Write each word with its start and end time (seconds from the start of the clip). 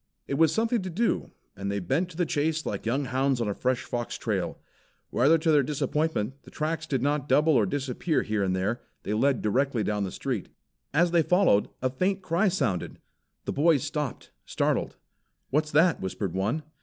It 0.27 0.33
was 0.33 0.51
something 0.51 0.81
to 0.81 0.89
do 0.89 1.29
and 1.55 1.71
they 1.71 1.77
bent 1.79 2.09
to 2.09 2.17
the 2.17 2.25
chase 2.25 2.65
like 2.65 2.87
young 2.87 3.05
hounds 3.05 3.39
on 3.39 3.47
a 3.47 3.53
fresh 3.53 3.83
fox 3.83 4.17
trail. 4.17 4.57
Rather 5.11 5.37
to 5.37 5.51
their 5.51 5.61
disappointment, 5.61 6.41
the 6.41 6.49
tracks 6.49 6.87
did 6.87 7.03
not 7.03 7.29
double 7.29 7.53
or 7.53 7.67
disappear 7.67 8.23
here 8.23 8.41
and 8.41 8.55
there. 8.55 8.81
They 9.03 9.13
led 9.13 9.43
directly 9.43 9.83
down 9.83 10.03
the 10.03 10.11
street. 10.11 10.49
As 10.91 11.11
they 11.11 11.21
followed, 11.21 11.69
a 11.83 11.91
faint 11.91 12.23
cry 12.23 12.47
sounded. 12.47 12.97
The 13.45 13.53
boys 13.53 13.83
stopped, 13.83 14.31
startled. 14.43 14.95
"What's 15.51 15.69
that?" 15.69 16.01
whispered 16.01 16.33
one. 16.33 16.63